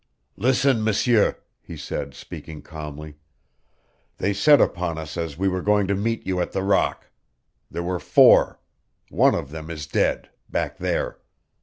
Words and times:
"Listen, 0.35 0.83
M'sieur," 0.83 1.37
he 1.61 1.77
said, 1.77 2.15
speaking 2.15 2.63
calmly. 2.63 3.17
"They 4.17 4.33
set 4.33 4.59
upon 4.59 4.97
us 4.97 5.15
as 5.15 5.37
we 5.37 5.47
were 5.47 5.61
going 5.61 5.85
to 5.89 5.93
meet 5.93 6.25
you 6.25 6.41
at 6.41 6.53
the 6.53 6.63
rock. 6.63 7.11
There 7.69 7.83
were 7.83 7.99
four. 7.99 8.59
One 9.11 9.35
of 9.35 9.51
them 9.51 9.69
is 9.69 9.85
dead 9.85 10.31
back 10.49 10.79
there. 10.79 11.19